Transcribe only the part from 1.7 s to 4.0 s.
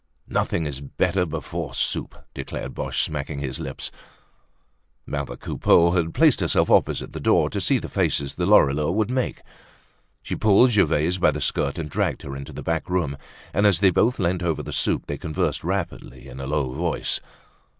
soup," declared Boche, smacking his lips.